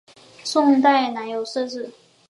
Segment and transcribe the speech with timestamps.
[0.43, 1.91] 宋代仍有设置。